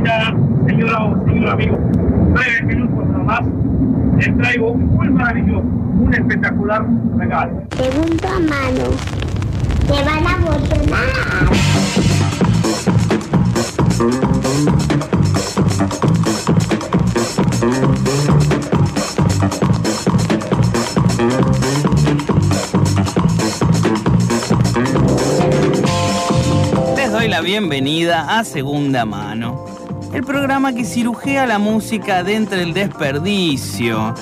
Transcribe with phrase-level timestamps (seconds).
[0.00, 0.34] señorita,
[0.66, 1.76] señora señor amigo,
[2.32, 3.40] breve minutos nada más,
[4.18, 7.62] les traigo un muy maravilloso, un espectacular regalo.
[7.76, 8.84] Segundo a mano.
[9.86, 11.00] Te van a emocionar.
[26.96, 29.64] Les doy la bienvenida a Segunda Mano,
[30.20, 34.14] el programa que cirujea la música de entre el desperdicio.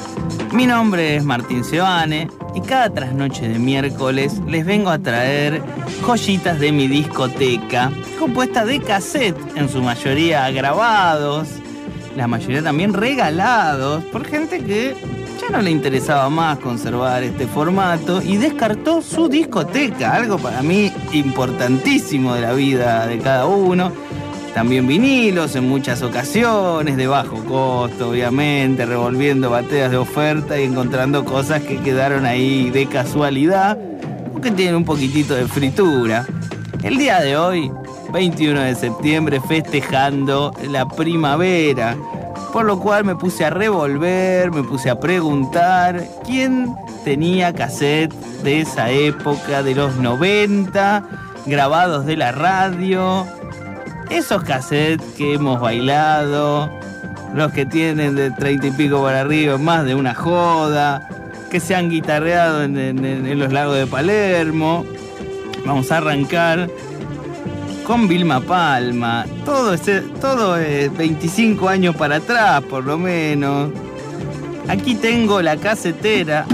[0.52, 5.60] Mi nombre es Martín Sebane y cada trasnoche de miércoles les vengo a traer
[6.06, 11.48] joyitas de mi discoteca, compuesta de cassette, en su mayoría grabados,
[12.16, 14.94] la mayoría también regalados por gente que
[15.40, 20.92] ya no le interesaba más conservar este formato y descartó su discoteca, algo para mí
[21.12, 23.90] importantísimo de la vida de cada uno.
[24.54, 31.24] También vinilos en muchas ocasiones, de bajo costo, obviamente, revolviendo bateas de oferta y encontrando
[31.24, 33.78] cosas que quedaron ahí de casualidad
[34.34, 36.26] o que tienen un poquitito de fritura.
[36.82, 37.70] El día de hoy,
[38.12, 41.96] 21 de septiembre, festejando la primavera,
[42.52, 48.62] por lo cual me puse a revolver, me puse a preguntar quién tenía cassette de
[48.62, 51.04] esa época, de los 90,
[51.46, 53.26] grabados de la radio,
[54.10, 56.70] esos cassettes que hemos bailado,
[57.34, 61.08] los que tienen de 30 y pico para arriba, más de una joda,
[61.50, 64.84] que se han guitarreado en, los lagos de Palermo.
[65.64, 66.68] Vamos a arrancar
[67.86, 69.26] con Vilma Palma.
[69.44, 73.70] Todo, ese, todo es 25 años para atrás, por lo menos.
[74.68, 76.46] Aquí tengo la casetera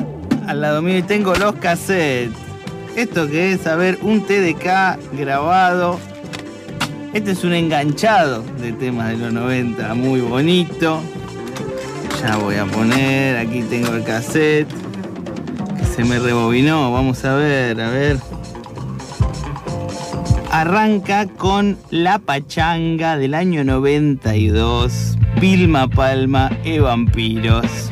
[0.47, 2.33] al lado mío y tengo los cassettes.
[2.95, 5.99] Esto que es, a ver, un TDK grabado.
[7.15, 11.01] Este es un enganchado de temas de los 90, muy bonito.
[12.21, 14.69] Ya voy a poner, aquí tengo el cassette.
[15.95, 18.19] Se me rebobinó, vamos a ver, a ver
[20.55, 27.91] arranca con La Pachanga del año 92, Vilma Palma e Vampiros.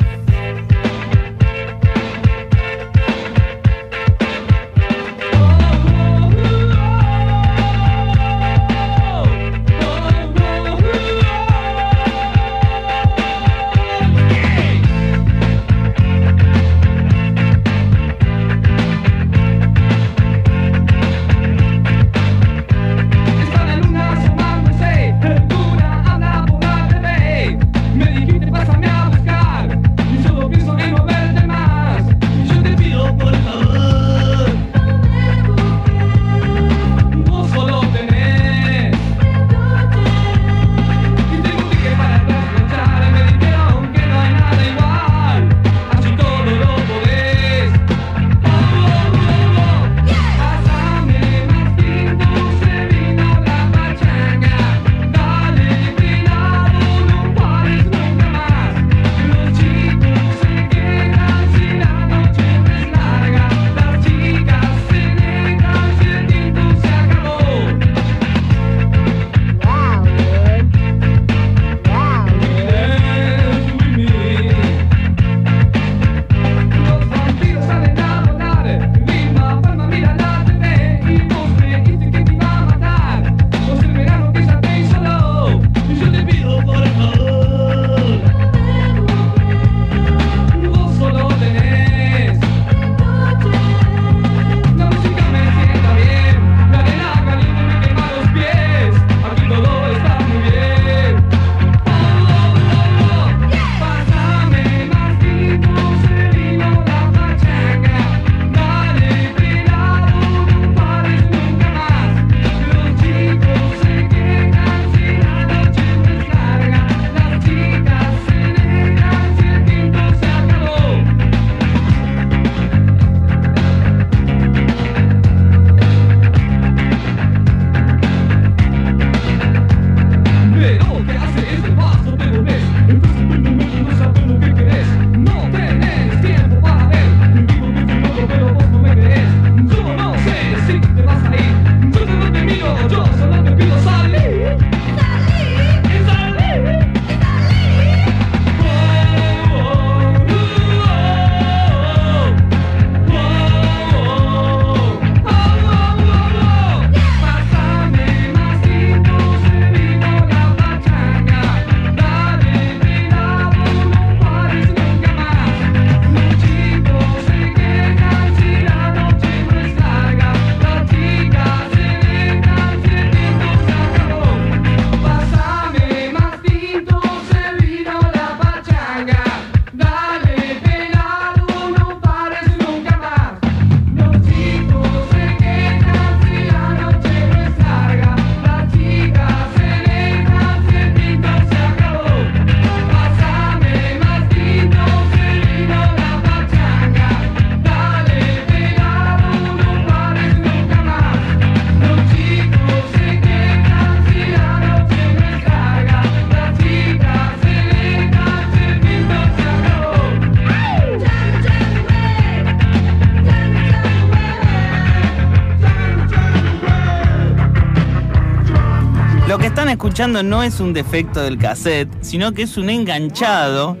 [219.93, 223.77] Escuchando no es un defecto del cassette, sino que es un enganchado.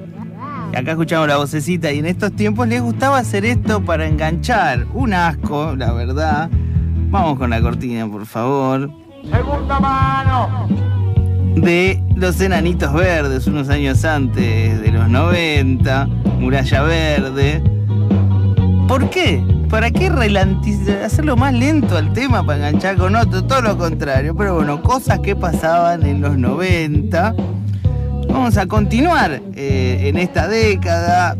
[0.77, 4.85] Acá escuchamos la vocecita y en estos tiempos les gustaba hacer esto para enganchar.
[4.93, 6.51] Un asco, la verdad.
[7.09, 8.91] Vamos con la cortina, por favor.
[9.27, 10.67] Segunda mano.
[11.55, 16.05] De los enanitos verdes, unos años antes de los 90,
[16.39, 17.63] Muralla Verde.
[18.87, 19.43] ¿Por qué?
[19.73, 23.43] ¿Para qué relanti- hacerlo más lento al tema para enganchar con otro?
[23.43, 24.35] Todo lo contrario.
[24.35, 27.33] Pero bueno, cosas que pasaban en los 90.
[28.29, 31.35] Vamos a continuar eh, en esta década.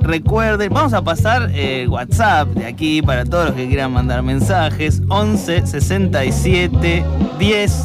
[0.00, 5.02] Recuerden, vamos a pasar el WhatsApp de aquí para todos los que quieran mandar mensajes.
[5.08, 7.04] 11 67
[7.40, 7.84] 10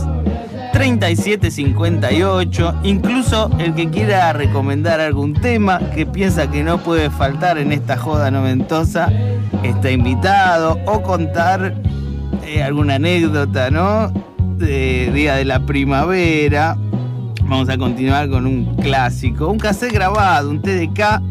[0.76, 2.82] 37 58.
[2.84, 7.96] Incluso el que quiera recomendar algún tema que piensa que no puede faltar en esta
[7.96, 9.10] joda noventosa
[9.64, 10.78] está invitado.
[10.86, 11.82] O contar
[12.46, 14.12] eh, alguna anécdota, ¿no?
[14.58, 16.76] De Día de la Primavera.
[17.44, 21.22] Vamos a continuar con un clásico, un cassette grabado, un TDK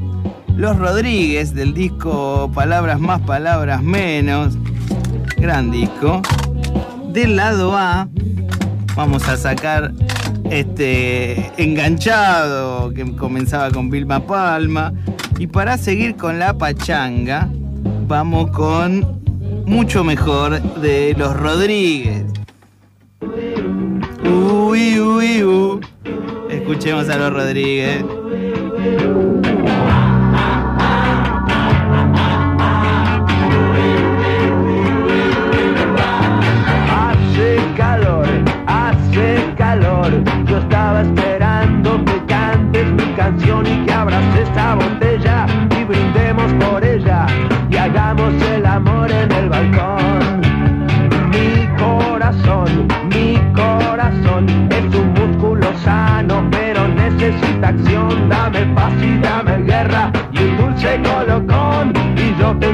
[0.56, 4.56] Los Rodríguez del disco Palabras más, Palabras menos.
[5.36, 6.22] Gran disco.
[7.12, 8.08] Del lado A
[8.94, 9.92] vamos a sacar
[10.50, 14.92] este enganchado que comenzaba con Vilma Palma.
[15.38, 17.48] Y para seguir con la pachanga,
[18.06, 19.20] vamos con
[19.66, 22.24] mucho mejor de los Rodríguez.
[24.24, 25.80] Uy, uy, uy.
[26.50, 28.04] Escuchemos a los Rodríguez.
[40.04, 45.46] Yo estaba esperando que cantes mi canción y que abras esta botella
[45.80, 47.24] y brindemos por ella
[47.70, 50.42] y hagamos el amor en el balcón.
[51.30, 58.28] Mi corazón, mi corazón es un músculo sano, pero necesita acción.
[58.28, 62.66] Dame paz y dame guerra y un dulce colocón y yo te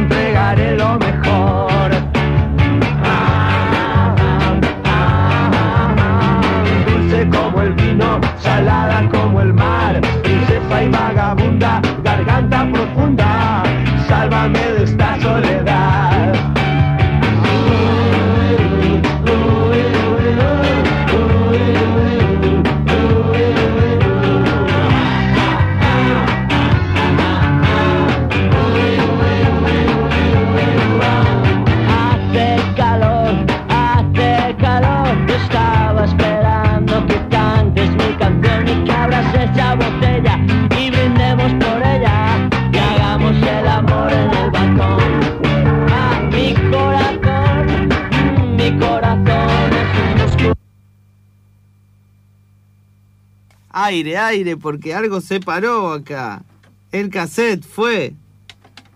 [53.91, 56.45] Aire, aire, porque algo se paró acá.
[56.93, 58.15] El cassette fue.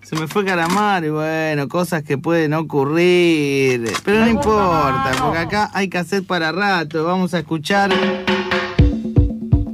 [0.04, 3.92] Se me fue Calamar y bueno, cosas que pueden ocurrir.
[4.04, 7.02] Pero no importa, porque acá hay cassette para rato.
[7.02, 7.90] Vamos a escuchar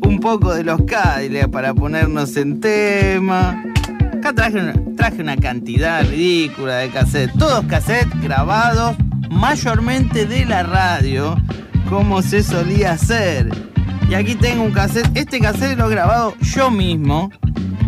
[0.01, 3.63] un poco de los Cadillacs para ponernos en tema.
[4.15, 7.37] Acá traje una, traje una cantidad ridícula de cassettes.
[7.37, 8.97] Todos cassettes grabados
[9.31, 11.37] mayormente de la radio,
[11.91, 13.70] como se solía hacer.
[14.11, 15.09] Y aquí tengo un cassette.
[15.17, 17.31] Este cassette lo he grabado yo mismo.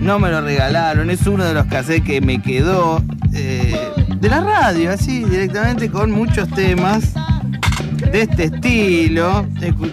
[0.00, 1.11] No me lo regalaron.
[1.11, 3.02] Es uno de los cassettes que me quedó
[3.35, 3.76] eh,
[4.17, 7.14] de la radio, así directamente con muchos temas
[8.12, 9.47] de este estilo.
[9.61, 9.93] Escu-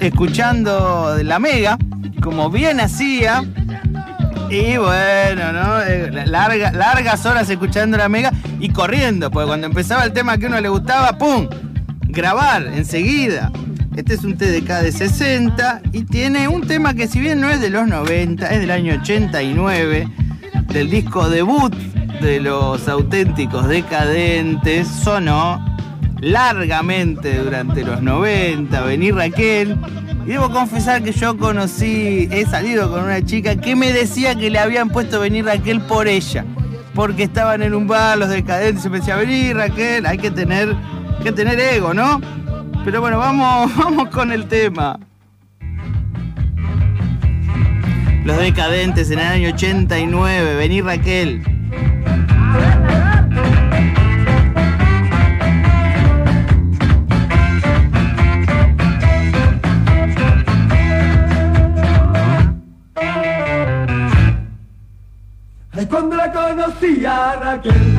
[0.00, 1.78] escuchando la Mega,
[2.22, 3.42] como bien hacía.
[4.50, 5.80] Y bueno, ¿no?
[5.80, 8.30] Eh, larga- largas horas escuchando la Mega
[8.60, 11.48] y corriendo, porque cuando empezaba el tema que uno le gustaba, ¡pum!
[12.02, 13.50] Grabar enseguida.
[13.96, 17.60] Este es un TDK de 60 y tiene un tema que si bien no es
[17.60, 20.08] de los 90, es del año 89,
[20.72, 21.72] del disco debut
[22.20, 25.64] de los auténticos decadentes, sonó
[26.20, 29.78] largamente durante los 90, Vení Raquel.
[30.24, 34.50] Y debo confesar que yo conocí, he salido con una chica que me decía que
[34.50, 36.44] le habían puesto Vení Raquel por ella.
[36.96, 40.74] Porque estaban en un bar los decadentes y me decía, vení Raquel, hay que tener,
[41.18, 42.20] hay que tener ego, ¿no?
[42.84, 44.98] Pero bueno, vamos, vamos con el tema.
[48.24, 51.42] Los decadentes en el año 89, vení Raquel.
[65.72, 67.98] Ay, cuando la conocí a Raquel,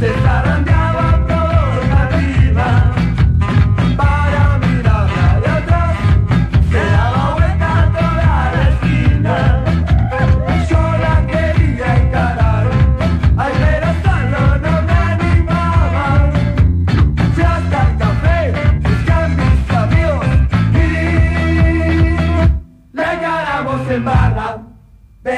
[0.00, 0.93] se zarandeaba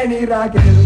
[0.09, 0.86] Raquel.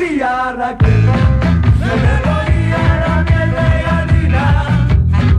[0.00, 1.04] La conocí a Raquel,
[1.78, 4.44] se me ponía la piel de gallina.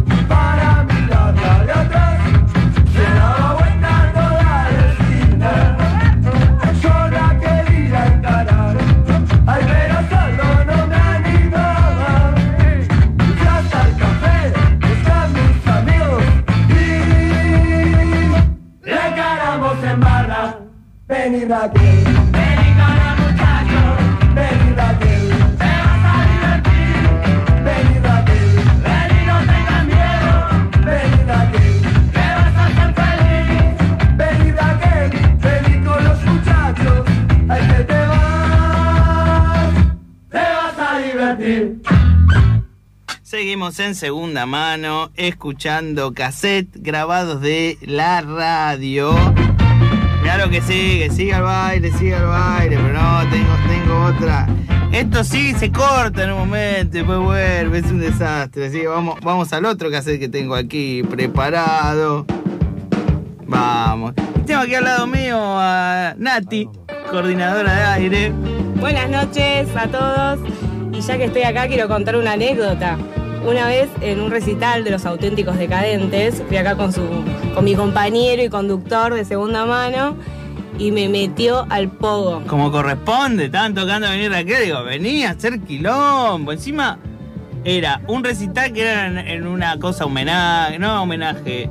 [0.06, 2.20] Y para mirarla de atrás,
[2.94, 5.52] se daba vuelta toda la esquina.
[6.82, 8.76] Yo la quería encarar,
[9.48, 12.10] ay, pero solo no me animaba.
[13.56, 14.38] Hasta el café,
[14.94, 16.24] están mis amigos
[16.70, 16.82] y
[18.86, 20.44] le encaramos en barra.
[21.08, 22.01] Vení Raquel,
[43.62, 49.14] En segunda mano, escuchando cassette grabados de la radio.
[50.24, 54.48] Claro que sigue, sigue al baile, sigue al baile, pero no, tengo, tengo otra.
[54.92, 58.66] Esto sí se corta en un momento, después vuelve, es un desastre.
[58.66, 62.26] Así que vamos, vamos al otro cassette que tengo aquí preparado.
[63.46, 64.16] Vamos.
[64.48, 66.68] Tengo aquí al lado mío a Nati,
[67.12, 68.32] coordinadora de aire.
[68.78, 70.40] Buenas noches a todos.
[70.92, 72.98] Y ya que estoy acá, quiero contar una anécdota.
[73.46, 77.02] Una vez en un recital de los auténticos decadentes, fui acá con, su,
[77.56, 80.16] con mi compañero y conductor de segunda mano
[80.78, 82.44] y me metió al pogo.
[82.46, 86.52] Como corresponde, estaban tocando venir Raquel, digo, venía a hacer quilombo.
[86.52, 87.00] Encima
[87.64, 91.70] era un recital que era en, en una cosa homenaje, no homenaje.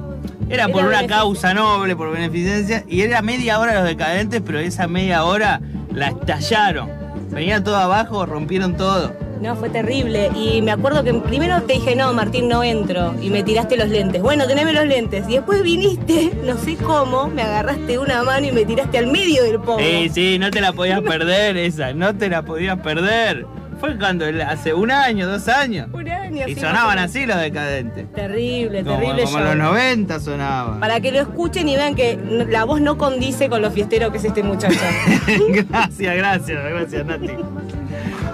[0.49, 1.09] Era por Era una beneficencia.
[1.09, 5.61] causa noble, por beneficencia, y era media hora los decadentes, pero esa media hora
[5.95, 6.91] la estallaron.
[7.31, 9.30] Venía todo abajo, rompieron todo.
[9.41, 10.31] No, fue terrible.
[10.35, 13.15] Y me acuerdo que primero te dije, no, Martín, no entro.
[13.23, 14.21] Y me tiraste los lentes.
[14.21, 15.27] Bueno, teneme los lentes.
[15.29, 19.43] Y después viniste, no sé cómo, me agarraste una mano y me tiraste al medio
[19.43, 19.79] del pogo.
[19.79, 23.47] Sí, sí, no te la podías perder esa, no te la podías perder.
[23.81, 25.89] Fue cuando, hace un año, dos años.
[25.91, 28.13] Un año, Y sí, sonaban así los decadentes.
[28.13, 29.47] Terrible, Como, terrible como show.
[29.47, 30.81] los 90 sonaban.
[30.81, 32.19] Para que lo escuchen y vean que
[32.51, 34.79] la voz no condice con lo fiestero que es este muchacho.
[35.49, 37.29] gracias, gracias, gracias Nati.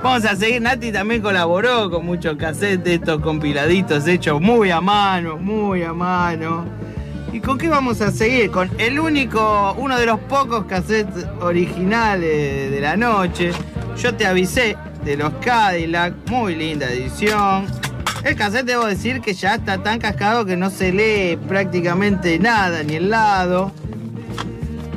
[0.09, 5.37] Vamos a seguir, Nati también colaboró con muchos cassettes estos compiladitos hechos muy a mano,
[5.37, 6.65] muy a mano.
[7.33, 8.53] ¿Y con qué vamos a seguir?
[8.53, 13.51] Con el único, uno de los pocos cassettes originales de la noche.
[14.01, 17.67] Yo te avisé de los Cadillac, muy linda edición.
[18.23, 22.85] El cassette debo decir que ya está tan cascado que no se lee prácticamente nada,
[22.85, 23.73] ni el lado.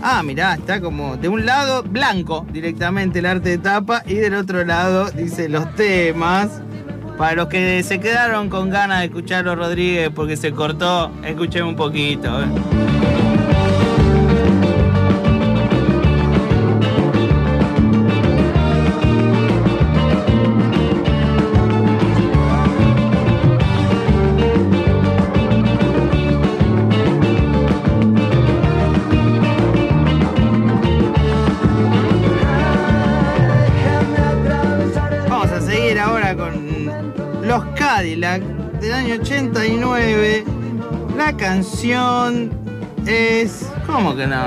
[0.01, 4.33] Ah, mirá, está como de un lado blanco directamente el arte de tapa y del
[4.33, 6.61] otro lado dice los temas.
[7.17, 11.75] Para los que se quedaron con ganas de escucharlo Rodríguez porque se cortó, escuchen un
[11.75, 12.29] poquito.
[38.29, 38.41] Cadillac
[38.79, 40.45] del año 89.
[41.17, 42.51] La canción
[43.07, 43.67] es.
[43.87, 44.37] ¿Cómo que no?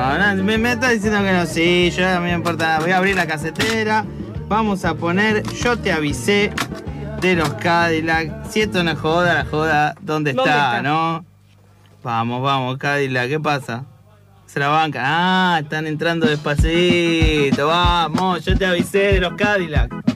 [0.45, 1.47] Me, me está diciendo que no.
[1.47, 2.79] Sí, yo a mí me importa.
[2.81, 4.05] Voy a abrir la casetera.
[4.49, 6.53] Vamos a poner Yo te avisé
[7.21, 8.47] de los Cadillac.
[8.51, 10.83] Si esto no es joda, la joda, ¿dónde está, ¿Dónde está?
[10.83, 11.25] no?
[12.03, 13.85] Vamos, vamos, Cadillac, ¿qué pasa?
[14.47, 15.01] Se la banca.
[15.03, 17.67] Ah, están entrando despacito.
[17.67, 20.12] Vamos, yo te avisé de los Cadillac.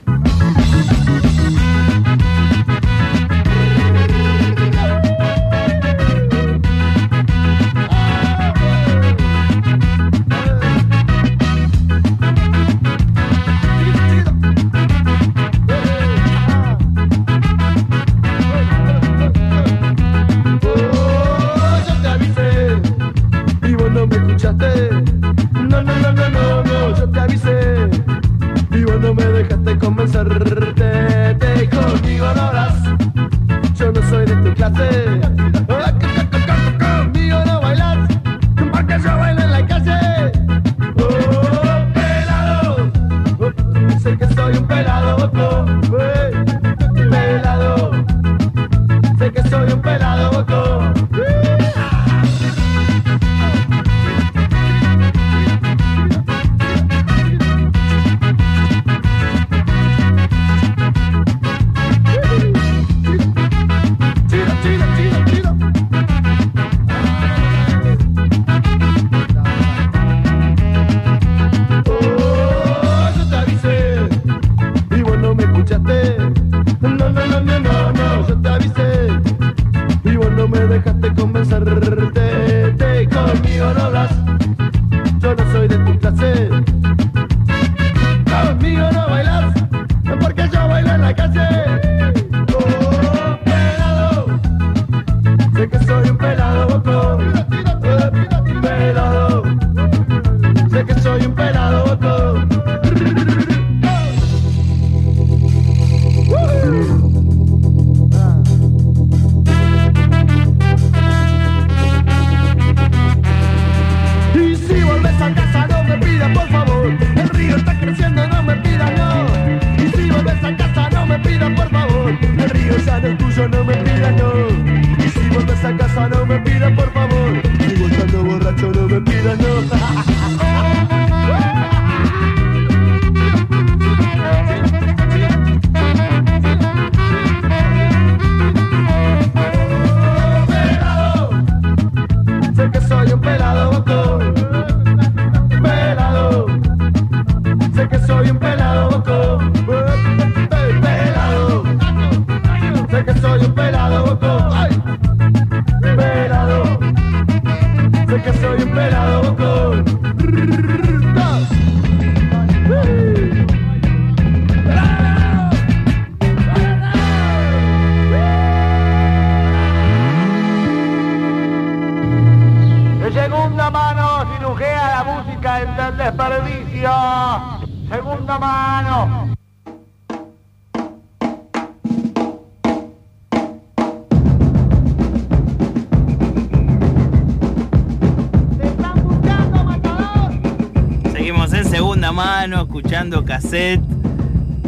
[191.11, 193.81] Seguimos en segunda mano, escuchando cassette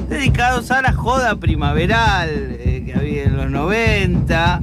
[0.09, 4.61] dedicados a la joda primaveral eh, que había en los 90.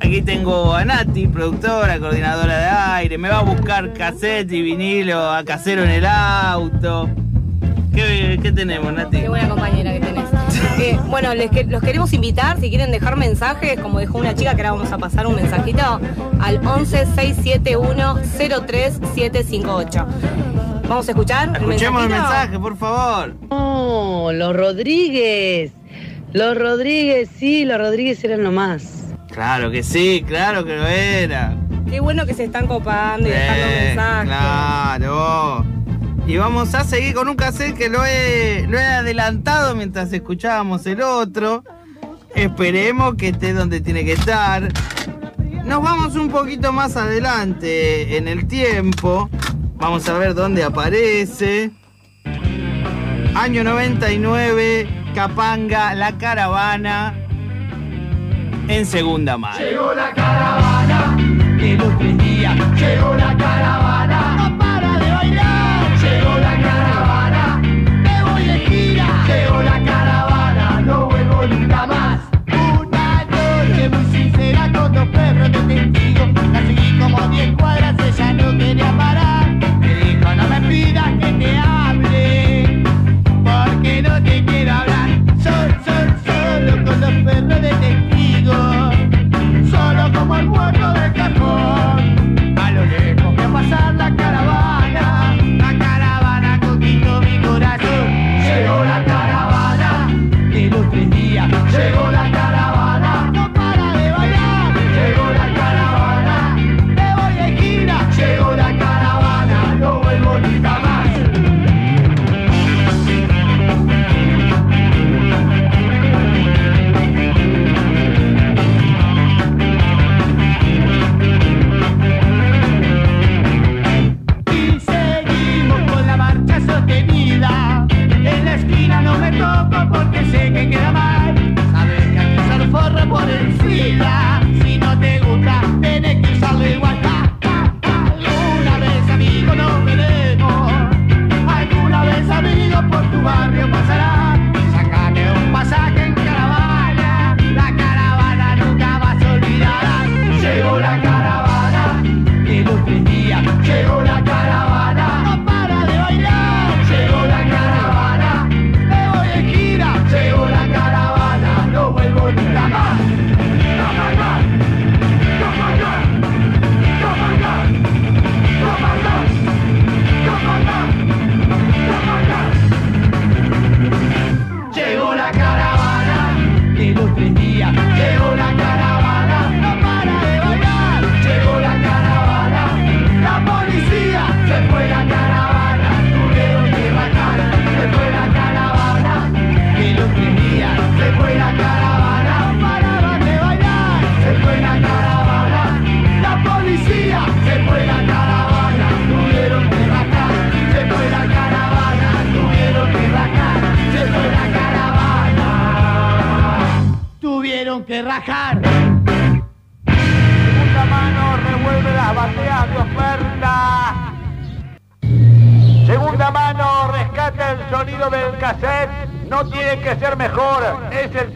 [0.00, 3.18] Aquí tengo a Nati, productora, coordinadora de aire.
[3.18, 7.08] Me va a buscar cassette y vinilo a casero en el auto.
[7.98, 9.20] ¿Qué, qué tenemos, Nati?
[9.22, 10.24] Qué buena compañera que tenés.
[10.78, 14.54] Eh, bueno, les que- los queremos invitar, si quieren dejar mensajes, como dejó una chica
[14.54, 16.00] que ahora vamos a pasar un mensajito,
[16.40, 20.06] al 11 671 03758.
[20.88, 21.50] Vamos a escuchar.
[21.56, 23.34] Escuchemos el mensaje, por favor.
[23.50, 25.72] No, los Rodríguez.
[26.32, 29.06] Los Rodríguez, sí, los Rodríguez eran lo más.
[29.32, 31.56] Claro que sí, claro que lo era.
[31.90, 34.28] Qué bueno que se están copando y dejando mensajes.
[34.28, 35.77] Claro.
[36.28, 40.84] Y vamos a seguir con un cassette que lo he, lo he adelantado mientras escuchábamos
[40.84, 41.64] el otro.
[42.34, 44.68] Esperemos que esté donde tiene que estar.
[45.64, 49.30] Nos vamos un poquito más adelante en el tiempo.
[49.76, 51.70] Vamos a ver dónde aparece.
[53.34, 57.14] Año 99, Capanga, La Caravana,
[58.68, 59.58] en segunda mano.
[59.58, 61.16] Llegó la caravana
[61.58, 61.98] de los.
[62.78, 63.97] Llegó la caravana,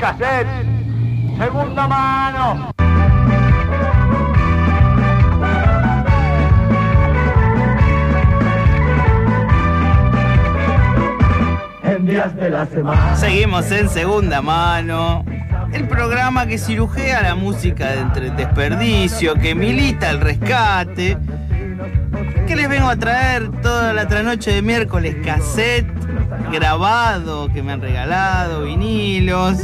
[0.02, 0.48] cassette.
[1.38, 2.74] Segunda mano.
[11.84, 13.14] En días de la semana.
[13.14, 15.24] Seguimos en segunda mano.
[15.72, 21.16] El programa que cirujea la música de entre desperdicio, que milita el rescate.
[22.48, 25.86] Que les vengo a traer toda la tranoche de miércoles cassette
[26.50, 29.58] grabado que me han regalado, vinilos.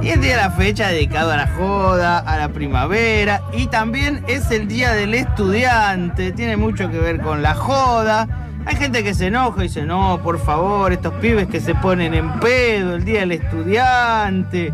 [0.00, 3.42] Y día de la fecha dedicado a la joda, a la primavera.
[3.52, 6.30] Y también es el día del estudiante.
[6.30, 8.48] Tiene mucho que ver con la joda.
[8.64, 12.14] Hay gente que se enoja y dice, no, por favor, estos pibes que se ponen
[12.14, 14.72] en pedo el día del estudiante.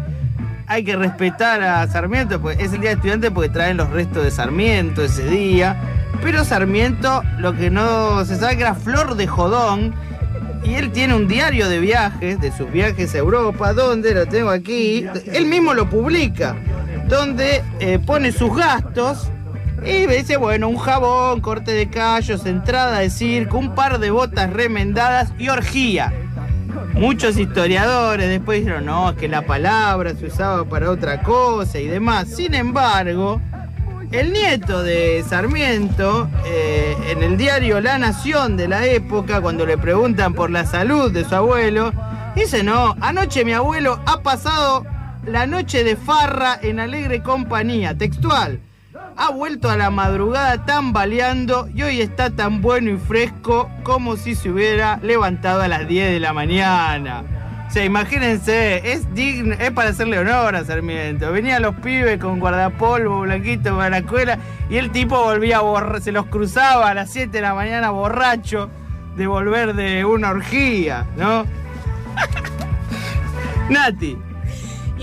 [0.66, 4.24] Hay que respetar a Sarmiento, pues es el día del estudiante porque traen los restos
[4.24, 5.76] de Sarmiento ese día.
[6.22, 9.94] Pero Sarmiento lo que no se sabe que era flor de jodón.
[10.64, 14.50] Y él tiene un diario de viajes, de sus viajes a Europa, donde lo tengo
[14.50, 16.56] aquí, él mismo lo publica,
[17.06, 19.30] donde eh, pone sus gastos
[19.84, 24.50] y dice, bueno, un jabón, corte de callos, entrada de circo, un par de botas
[24.50, 26.12] remendadas y orgía.
[26.94, 31.86] Muchos historiadores después dijeron, no, es que la palabra se usaba para otra cosa y
[31.86, 32.28] demás.
[32.28, 33.40] Sin embargo,
[34.14, 39.76] el nieto de Sarmiento, eh, en el diario La Nación de la época, cuando le
[39.76, 41.92] preguntan por la salud de su abuelo,
[42.36, 44.86] dice, no, anoche mi abuelo ha pasado
[45.26, 48.60] la noche de farra en alegre compañía, textual.
[49.16, 54.36] Ha vuelto a la madrugada tambaleando y hoy está tan bueno y fresco como si
[54.36, 57.24] se hubiera levantado a las 10 de la mañana.
[57.68, 61.32] Sea, imagínense, es digno, es para hacerle honor a Sarmiento.
[61.32, 64.38] Venían los pibes con guardapolvo, blanquito escuela
[64.70, 67.90] y el tipo volvía a borrar, se los cruzaba a las 7 de la mañana
[67.90, 68.70] borracho
[69.16, 71.44] de volver de una orgía, ¿no?
[73.70, 74.16] Nati.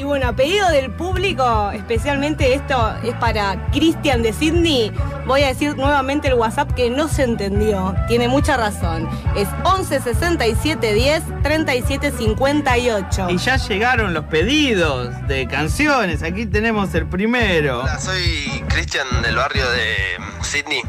[0.01, 4.91] Y bueno, a pedido del público, especialmente esto es para Cristian de Sydney,
[5.27, 7.93] voy a decir nuevamente el WhatsApp que no se entendió.
[8.07, 9.07] Tiene mucha razón.
[9.35, 13.29] Es 11 67 10 37 58.
[13.29, 16.23] Y ya llegaron los pedidos de canciones.
[16.23, 17.81] Aquí tenemos el primero.
[17.81, 20.81] Hola, soy Cristian del barrio de Sydney.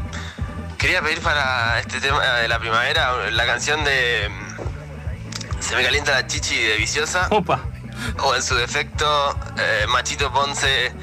[0.79, 4.27] Quería pedir para este tema de la primavera la canción de
[5.59, 7.27] Se me calienta la chichi de Viciosa.
[7.29, 7.72] Opa.
[8.23, 9.05] O en su defecto,
[9.57, 10.93] eh, Machito Ponce,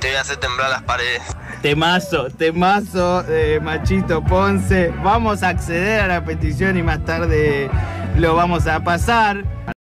[0.00, 1.22] te hacer temblar las paredes.
[1.62, 4.92] Temazo, temazo de Machito Ponce.
[5.02, 7.70] Vamos a acceder a la petición y más tarde
[8.16, 9.44] lo vamos a pasar.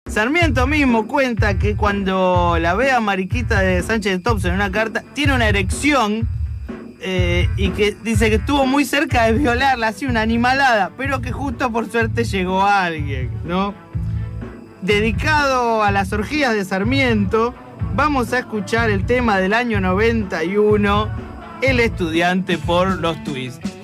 [0.10, 5.04] Sarmiento mismo cuenta que cuando la ve a Mariquita de Sánchez Thompson en una carta,
[5.14, 6.28] tiene una erección
[7.00, 11.32] eh, y que dice que estuvo muy cerca de violarla, así una animalada, pero que
[11.32, 13.74] justo por suerte llegó alguien, ¿no?
[14.82, 17.54] Dedicado a las orgías de Sarmiento,
[17.96, 21.10] vamos a escuchar el tema del año 91,
[21.62, 23.81] El estudiante por los twists.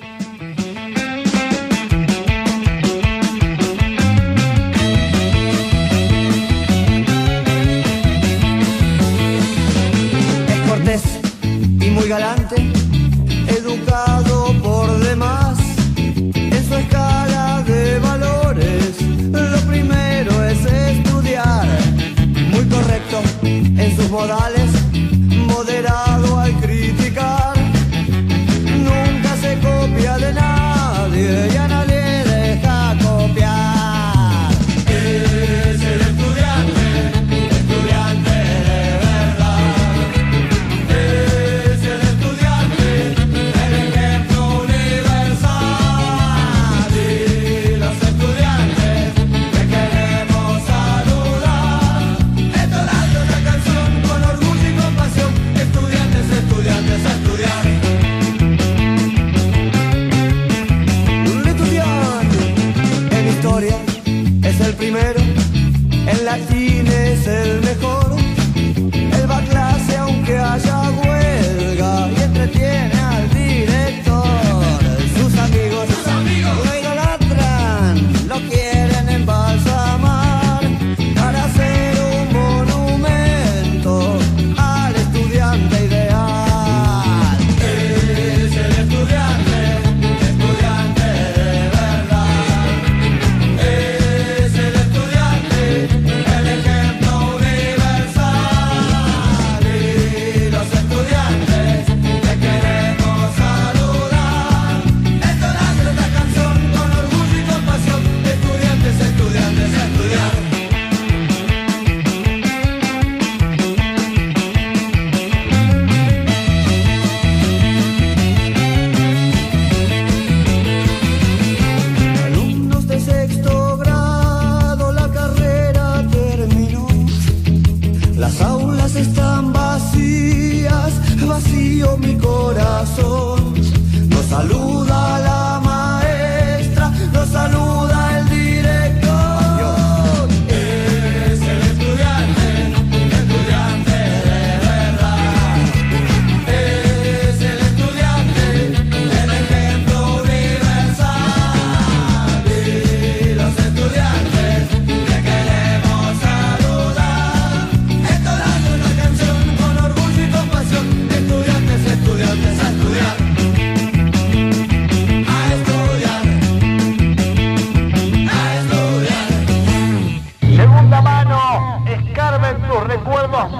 [24.30, 24.57] En
[64.90, 65.20] primero,
[66.06, 68.16] el latín es el mejor,
[68.94, 72.97] el va a clase aunque haya huelga y entretiene.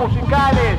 [0.09, 0.79] Musicales.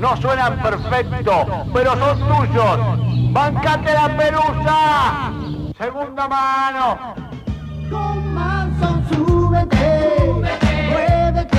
[0.00, 3.32] No suenan perfectos, pero son tuyos.
[3.32, 5.32] ¡Bancate la pelusa!
[5.78, 6.98] Segunda mano.
[7.90, 10.42] Con manso, súbete,
[10.90, 11.58] muévete,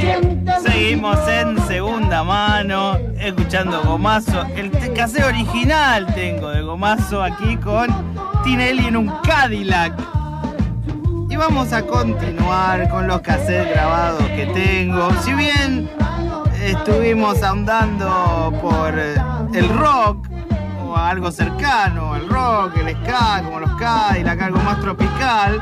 [0.00, 0.60] siéntete.
[0.60, 4.44] Seguimos en segunda mano, escuchando Gomazo.
[4.56, 7.88] El caseo original tengo de Gomazo aquí con
[8.44, 10.19] Tinelli en un Cadillac.
[11.40, 15.10] Vamos a continuar con los cassettes grabados que tengo.
[15.22, 15.88] Si bien
[16.62, 20.28] estuvimos ahondando por el rock
[20.84, 25.58] o algo cercano al rock, el ska, como los Cadillac, algo más tropical,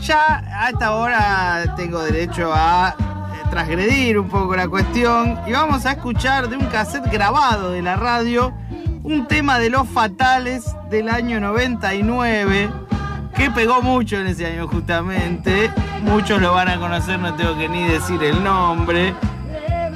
[0.00, 5.84] ya a esta hora tengo derecho a eh, transgredir un poco la cuestión y vamos
[5.84, 8.54] a escuchar de un cassette grabado de la radio
[9.02, 12.87] un tema de los fatales del año 99
[13.36, 15.70] que pegó mucho en ese año justamente.
[16.02, 19.14] Muchos lo van a conocer, no tengo que ni decir el nombre.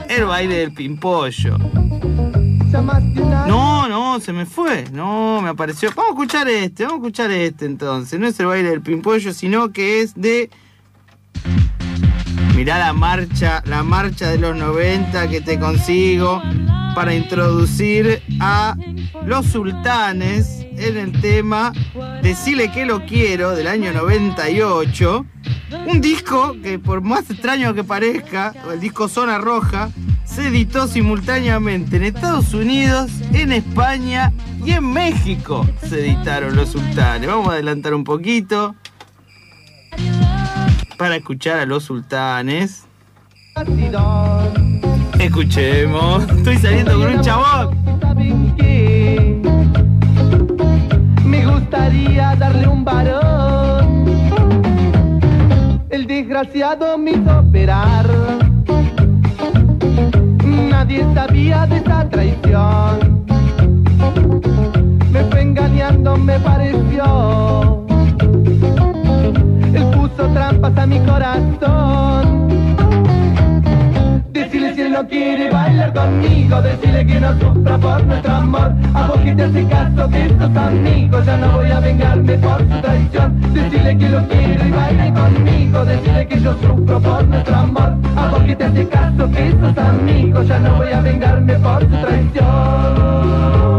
[0.09, 1.59] El baile del pimpollo.
[3.47, 4.85] No, no, se me fue.
[4.93, 5.91] No, me apareció.
[5.95, 8.19] Vamos a escuchar este, vamos a escuchar este entonces.
[8.19, 10.51] No es el baile del pimpollo, sino que es de.
[12.55, 16.43] Mirá la marcha, la marcha de los 90 que te consigo
[16.95, 18.77] para introducir a
[19.25, 21.73] los sultanes en el tema
[22.23, 25.27] Decile que lo quiero del año 98.
[25.87, 29.91] Un disco que por más extraño que parezca, el disco Zona Roja,
[30.25, 34.33] se editó simultáneamente en Estados Unidos, en España
[34.65, 35.67] y en México.
[35.89, 37.29] Se editaron los sultanes.
[37.29, 38.75] Vamos a adelantar un poquito
[41.03, 42.87] para escuchar a los sultanes.
[45.19, 46.23] Escuchemos.
[46.31, 47.77] Estoy saliendo con un chabón.
[51.25, 54.05] Me gustaría darle un varón.
[55.91, 58.09] El desgraciado me hizo operar.
[60.45, 63.27] Nadie sabía de esa traición.
[65.11, 67.82] Me fue engañando, me pareció.
[70.31, 72.49] Trampas a mi corazón.
[74.33, 78.73] Decirle si él no quiere bailar conmigo Decirle que no sufra por nuestro amor.
[78.95, 82.59] A vos que te hace caso que sos amigos Ya no voy a vengarme por
[82.61, 83.53] su traición.
[83.53, 87.97] Decirle que lo quiero y baile conmigo Decirle que yo sufro por nuestro amor.
[88.17, 91.81] A vos que te hace caso que sos amigos Ya no voy a vengarme por
[91.83, 93.72] su traición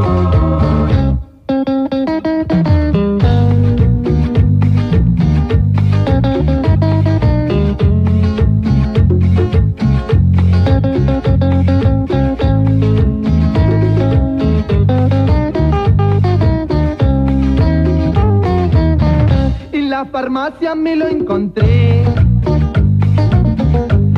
[20.44, 22.04] farmacia me lo encontré.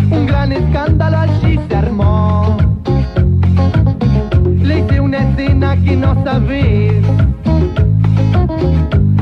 [0.10, 2.58] Un gran escándalo allí se armó.
[4.64, 7.06] Le hice una escena que no sabés.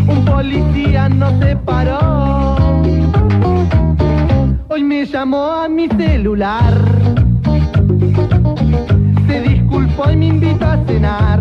[0.07, 2.55] Un policía nos separó.
[4.69, 6.73] Hoy me llamó a mi celular.
[9.27, 11.32] Se disculpó y me invitó a cenar.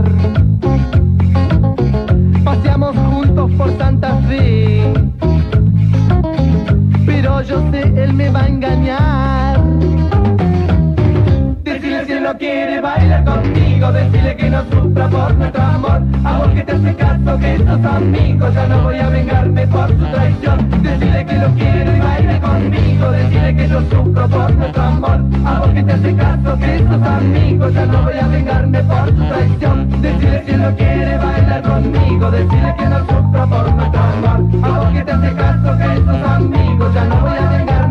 [13.92, 14.11] Conmigo.
[14.11, 16.02] Decirle que no sufra por nuestro amor.
[16.24, 18.55] A vos que te hace caso que sos amigos.
[18.55, 20.83] Ya no voy a vengarme por su traición.
[20.83, 23.11] Decirle que lo quiero y baile conmigo.
[23.11, 25.20] Decirle que yo sufro por nuestro amor.
[25.44, 27.74] A vos que te hace caso que sos amigos.
[27.74, 30.02] Ya no voy a vengarme por su traición.
[30.02, 32.31] Decirle él no quiere bailar conmigo.
[32.31, 34.40] Decirle que no sufro por nuestro amor.
[34.62, 36.94] A vos que te hace caso que sos amigos.
[36.94, 37.82] Ya no voy a vengarme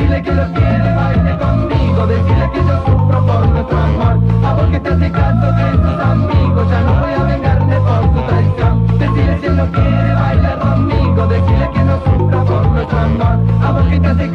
[0.00, 2.06] Decirle que lo quiere baile conmigo.
[2.06, 4.18] Decirle que yo sufro por nuestro amor.
[4.46, 6.70] A vos que te hace caso que sos amigos.
[6.70, 8.86] Ya no voy a vengarme por su traición.
[8.98, 11.26] Decirle si él no quiere bailar conmigo.
[11.26, 13.38] Decirle que no sufra por nuestro amor.
[13.62, 14.30] A vos que te hace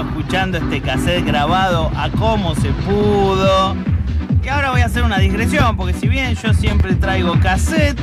[0.00, 3.76] escuchando este cassette grabado a cómo se pudo.
[4.42, 7.98] Y ahora voy a hacer una digresión, porque si bien yo siempre traigo cassette,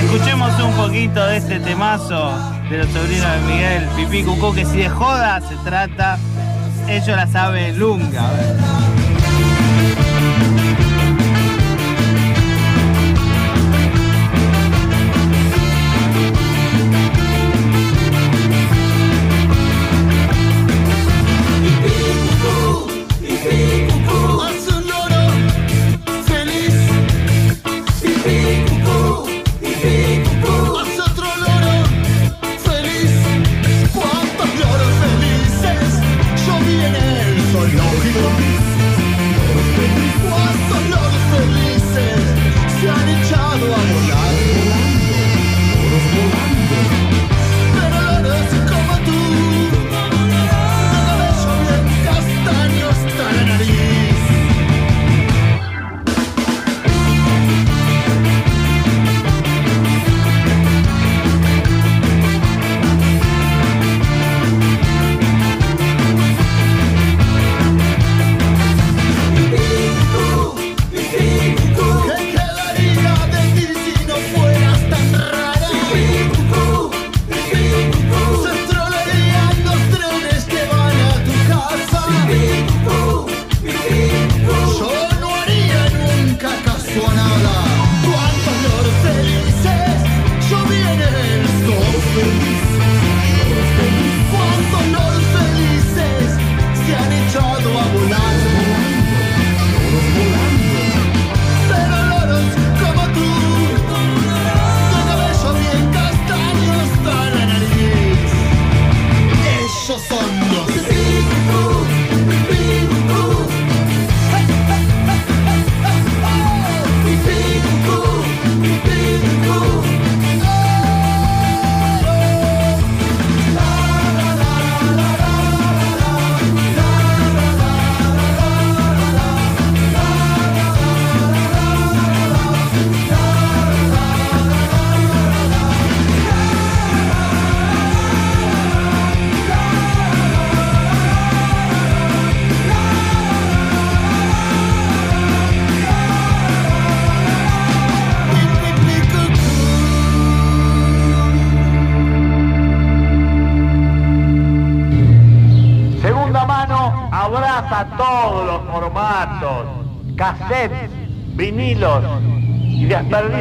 [0.00, 2.32] escuchemos un poquito de este temazo
[2.70, 6.18] de los sobrinos de Miguel Pipí Cucú, que si de joda se trata,
[6.88, 8.22] ellos la saben lunga.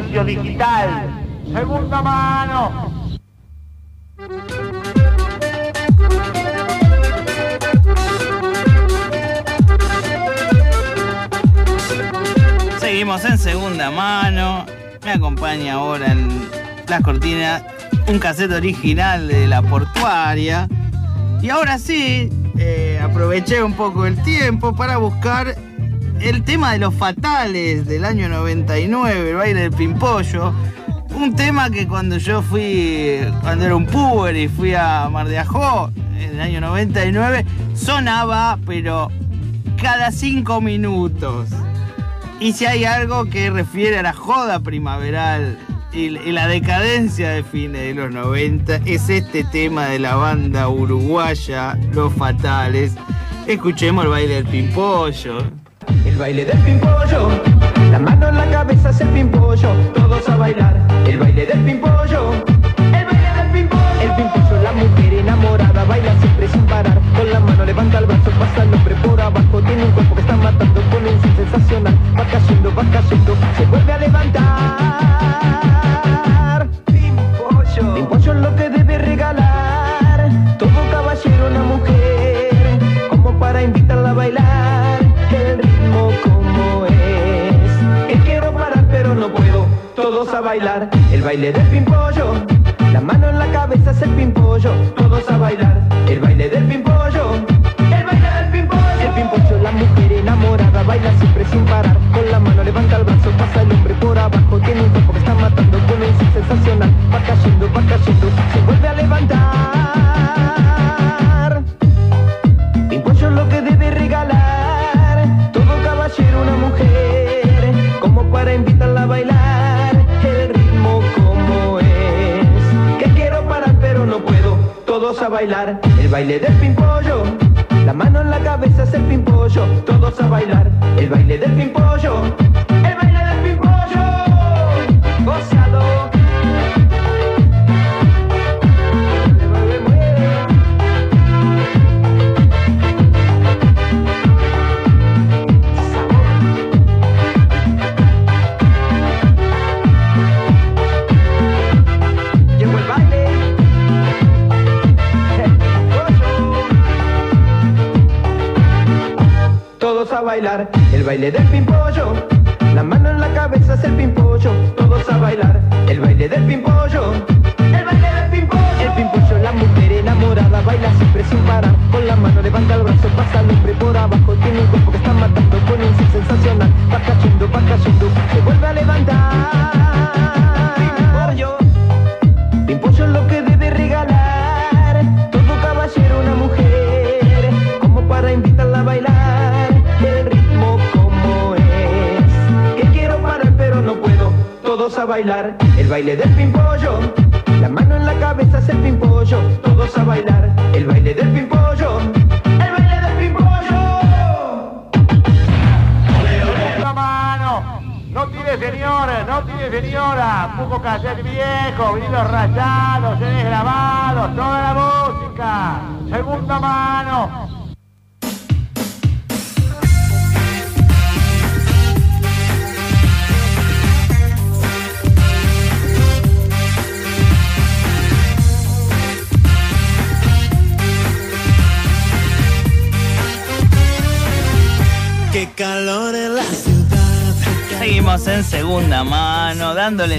[0.02, 1.10] Digital.
[1.54, 2.92] Segunda mano.
[12.80, 14.66] Seguimos en segunda mano.
[15.04, 16.30] Me acompaña ahora en
[16.88, 17.64] las cortinas
[18.08, 20.68] un cassette original de la portuaria.
[21.42, 25.56] Y ahora sí, eh, aproveché un poco el tiempo para buscar
[26.24, 30.54] el tema de los fatales del año 99, el baile del pimpollo.
[31.16, 35.40] Un tema que cuando yo fui, cuando era un puber y fui a Mar de
[35.40, 39.10] Ajó, en el año 99, sonaba, pero
[39.82, 41.50] cada cinco minutos.
[42.40, 45.58] Y si hay algo que refiere a la joda primaveral
[45.92, 51.78] y, la decadencia de fines de los 90, es este tema de la banda uruguaya,
[51.94, 52.94] Los Fatales.
[53.48, 55.61] Escuchemos el baile del pimpollo.
[56.06, 57.30] El baile del pimpollo,
[57.92, 60.80] la mano en la cabeza es el pimpollo, todos a bailar.
[61.08, 62.32] El baile del pimpollo,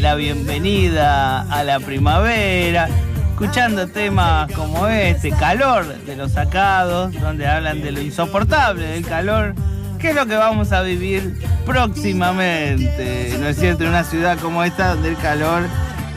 [0.01, 2.89] la bienvenida a la primavera,
[3.31, 9.55] escuchando temas como este, Calor de los sacados, donde hablan de lo insoportable del calor,
[9.99, 13.85] que es lo que vamos a vivir próximamente, ¿no es cierto?
[13.85, 15.65] En una ciudad como esta, donde el calor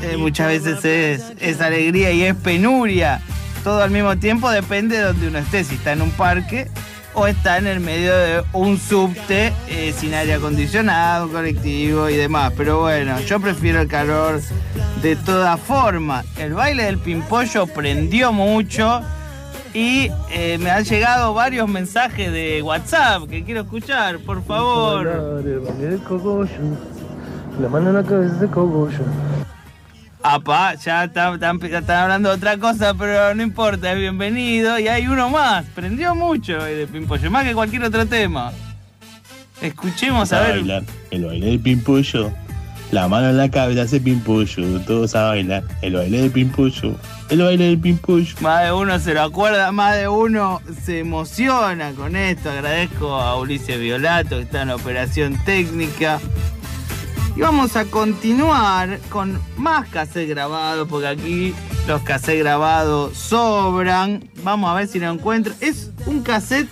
[0.02, 3.20] eh, muchas veces es, es alegría y es penuria.
[3.64, 6.70] Todo al mismo tiempo depende de donde uno esté, si está en un parque
[7.16, 12.53] o está en el medio de un subte eh, sin aire acondicionado, colectivo y demás.
[12.55, 14.41] Pero bueno, yo prefiero el calor
[15.01, 16.26] de todas formas.
[16.38, 19.01] El baile del pimpollo prendió mucho
[19.74, 25.05] y eh, me han llegado varios mensajes de WhatsApp que quiero escuchar, por favor.
[27.59, 29.03] La mano en la cabeza el cogollo
[30.28, 31.40] Apa, ya están,
[31.88, 34.80] hablando de otra cosa, pero no importa, es bienvenido.
[34.80, 38.52] Y hay uno más, prendió mucho el de pimpollo, más que cualquier otro tema.
[39.62, 40.52] Escuchemos a a ver.
[40.54, 42.34] bailar el baile del pimpollo.
[42.90, 44.80] La mano en la cabeza hace pimpollo.
[44.82, 46.96] Todos a bailar el baile del pimpollo.
[47.30, 48.36] El baile del pimpollo.
[48.42, 52.50] Más de uno se lo acuerda, más de uno se emociona con esto.
[52.50, 56.20] Agradezco a Ulises Violato que está en operación técnica.
[57.36, 61.56] Y vamos a continuar con más cassette grabados, porque aquí
[61.86, 64.30] los cassettes grabados sobran.
[64.42, 65.54] Vamos a ver si lo encuentro.
[65.60, 66.70] Es un cassette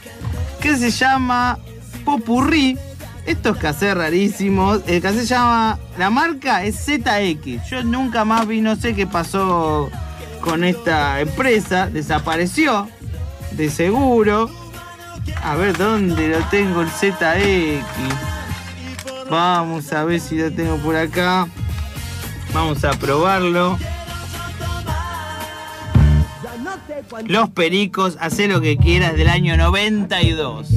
[0.62, 1.60] que se llama
[2.06, 2.78] Popurrí.
[3.26, 4.82] Estos cassettes rarísimos.
[4.88, 5.80] El cassette se llama.
[5.98, 7.70] La marca es ZX.
[7.70, 9.90] Yo nunca más vi, no sé qué pasó
[10.40, 11.88] con esta empresa.
[11.88, 12.88] Desapareció.
[13.52, 14.50] De seguro.
[15.44, 18.43] A ver dónde lo tengo el ZX.
[19.34, 21.48] Vamos a ver si lo tengo por acá.
[22.54, 23.80] Vamos a probarlo.
[27.26, 30.68] Los Pericos, hace lo que quieras del año 92.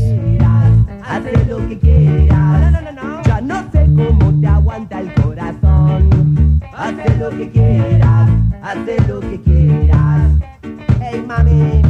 [1.04, 2.82] Hace lo que quieras.
[3.26, 6.58] Ya no sé cómo te aguanta el corazón.
[6.74, 8.30] Hace lo que quieras,
[8.62, 10.32] hace lo que quieras.
[11.02, 11.82] Hey mami,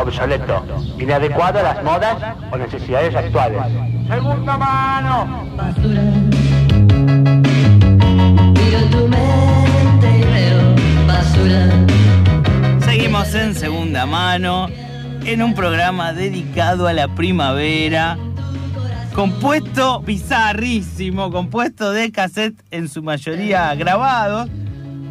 [0.00, 0.64] obsoleto.
[0.98, 2.16] Inadecuado a las modas
[2.50, 3.62] o necesidades actuales.
[4.08, 5.44] Segunda mano.
[8.54, 10.74] Miro tu mente y veo
[11.06, 11.68] basura.
[12.84, 14.68] Seguimos en segunda mano,
[15.24, 18.16] en un programa dedicado a la primavera,
[19.14, 24.48] compuesto bizarrísimo, compuesto de cassette en su mayoría grabados.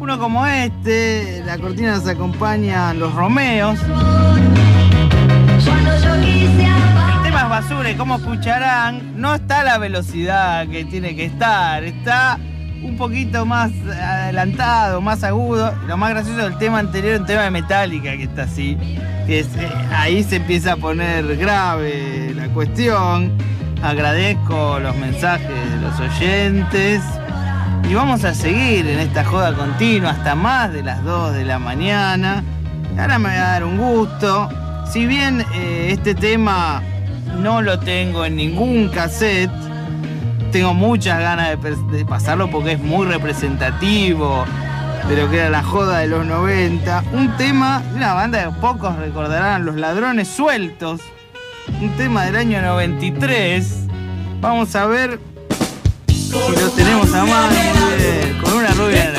[0.00, 3.78] Uno como este, la cortina nos acompaña los Romeos.
[7.24, 12.38] El basura y como escucharán, no está la velocidad que tiene que estar, está
[12.82, 15.74] un poquito más adelantado, más agudo.
[15.86, 18.76] Lo más gracioso del tema anterior, un tema de Metallica que está así.
[19.26, 19.46] Que eh,
[19.94, 23.32] ahí se empieza a poner grave la cuestión.
[23.82, 27.02] Agradezco los mensajes de los oyentes.
[27.88, 31.58] Y vamos a seguir en esta joda continua hasta más de las 2 de la
[31.58, 32.44] mañana.
[32.98, 34.48] Ahora me va a dar un gusto.
[34.90, 36.82] Si bien eh, este tema
[37.40, 39.50] no lo tengo en ningún cassette,
[40.50, 41.58] tengo muchas ganas
[41.90, 44.46] de, pasarlo porque es muy representativo
[45.06, 47.04] de lo que era la joda de los 90.
[47.12, 51.02] Un tema de una banda que pocos recordarán, Los Ladrones Sueltos.
[51.82, 53.80] Un tema del año 93.
[54.40, 55.20] Vamos a ver
[56.08, 57.50] si lo tenemos a mano.
[57.50, 58.38] Bien.
[58.40, 59.16] Con una rubia en el.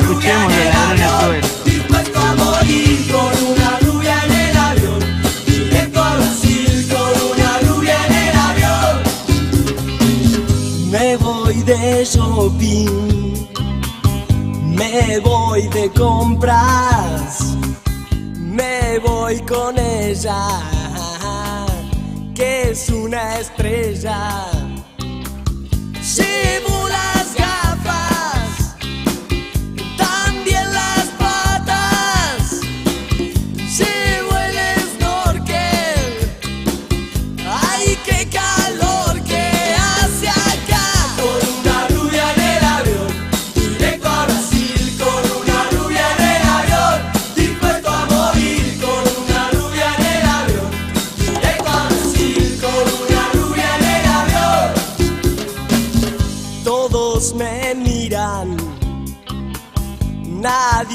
[0.00, 1.56] Escuchemos Los Ladrones Sueltos.
[11.66, 13.48] De shopping.
[14.76, 17.56] Me voy de compras.
[18.36, 20.60] Me voy con ella.
[22.34, 24.46] Que es una estrella.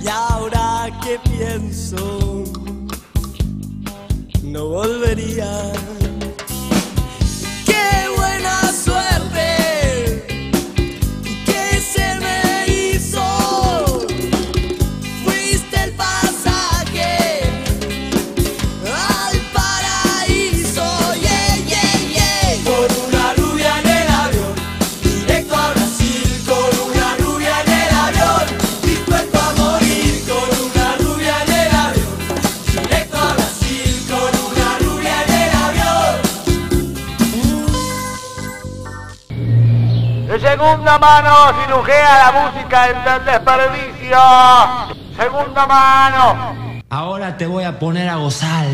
[0.00, 2.44] Y ahora que pienso,
[4.42, 5.70] no volvería.
[40.64, 41.30] Segunda mano
[41.62, 44.18] cirujea la música del desperdicio.
[45.16, 46.80] Segunda mano.
[46.88, 48.66] Ahora te voy a poner a gozar.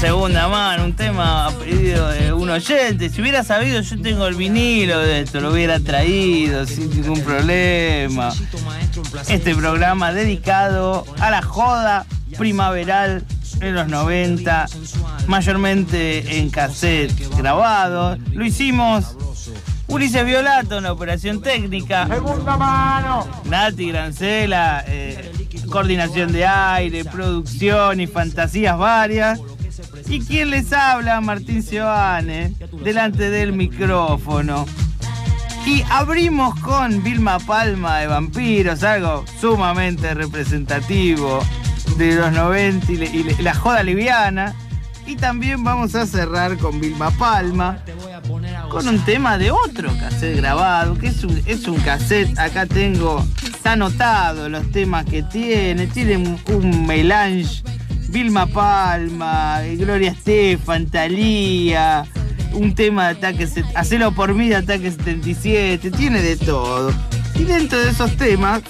[0.00, 3.10] Segunda mano, un tema a pedido de un oyente.
[3.10, 8.32] Si hubiera sabido, yo tengo el vinilo de esto, lo hubiera traído sin ningún problema.
[9.28, 12.06] Este programa dedicado a la joda
[12.38, 13.26] primaveral
[13.60, 14.66] en los 90,
[15.26, 18.16] mayormente en cassette grabado.
[18.32, 19.16] Lo hicimos
[19.86, 22.06] Ulises Violato en la operación técnica.
[22.06, 23.28] Segunda mano.
[23.44, 25.30] Nati Grancela, eh,
[25.70, 29.40] coordinación de aire, producción y fantasías varias.
[30.08, 31.20] ¿Y quién les habla?
[31.20, 34.66] Martín Seoane, delante del micrófono.
[35.66, 41.40] Y abrimos con Vilma Palma de Vampiros, algo sumamente representativo
[41.96, 44.54] de los 90 y, la joda liviana.
[45.06, 47.82] Y también vamos a cerrar con Vilma Palma
[48.70, 53.72] con un tema de otro cassette grabado, que es un, es cassette, acá tengo, está
[53.72, 57.62] anotado los temas que tiene, tiene un melange,
[58.10, 62.04] Vilma Palma, Gloria Estefan, Talía,
[62.52, 66.92] un tema de ataque, hacelo por mí de ataque 77, tiene de todo.
[67.36, 68.62] Y dentro de esos temas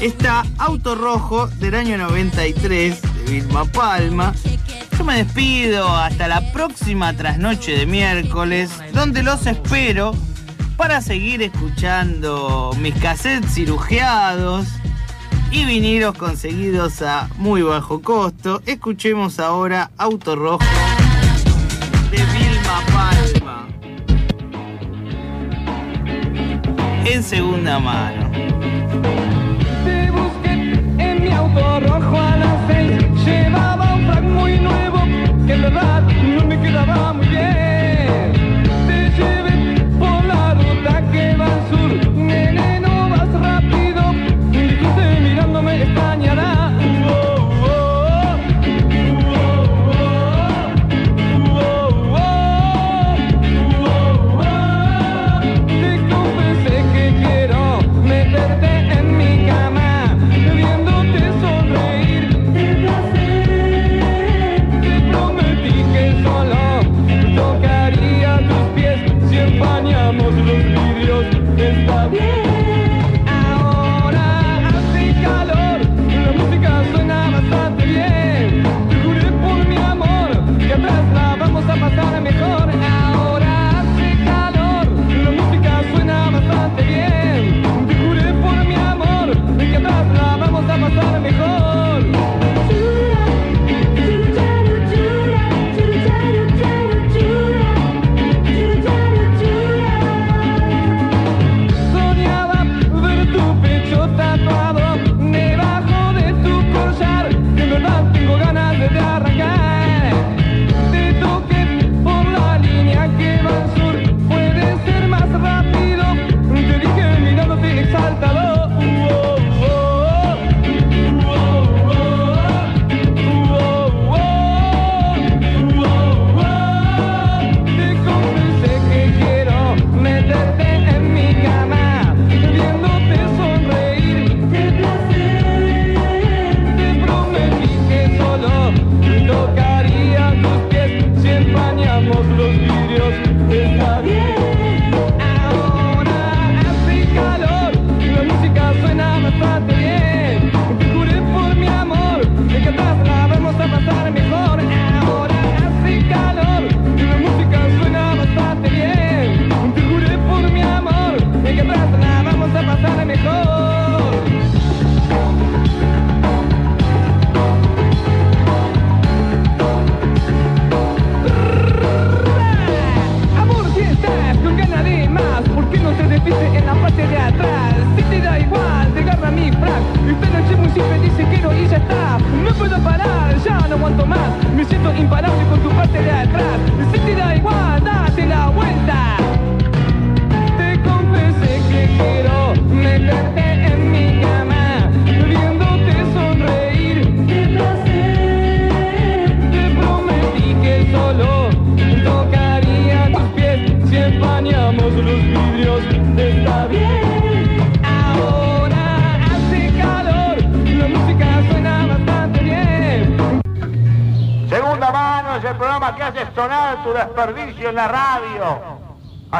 [0.00, 4.34] está Auto Rojo del año 93 de Vilma Palma.
[4.98, 10.12] Yo me despido hasta la próxima trasnoche de miércoles, donde los espero
[10.76, 14.66] para seguir escuchando mis cassettes cirugiados
[15.50, 18.62] y vinilos conseguidos a muy bajo costo.
[18.66, 20.64] Escuchemos ahora Auto Rojo
[22.10, 23.68] de Vilma Palma.
[27.04, 28.30] En segunda mano.
[29.84, 30.52] Te busqué
[30.98, 33.24] en mi auto rojo a las seis.
[33.24, 34.98] Llevaba un frac muy nuevo
[35.46, 37.67] que en verdad no me quedaba muy bien.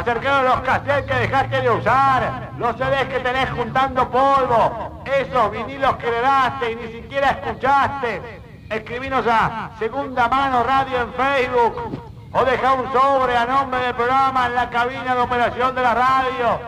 [0.09, 6.09] Los cassettes que dejaste de usar, los CDs que tenés juntando polvo, esos vinilos que
[6.09, 8.41] le daste y ni siquiera escuchaste.
[8.71, 14.47] escribinos a Segunda Mano Radio en Facebook o deja un sobre a nombre del programa
[14.47, 16.59] en la cabina de operación de la radio.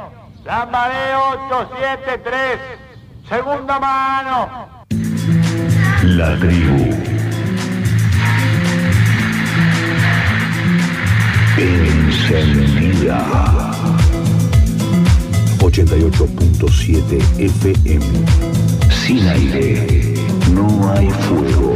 [0.46, 2.60] Lambaré 873,
[3.28, 4.84] Segunda Mano.
[6.04, 7.12] La tribu.
[13.02, 13.72] Encendida.
[15.60, 18.06] 88.7 FM.
[18.90, 20.14] Sin aire,
[20.54, 21.74] no hay fuego.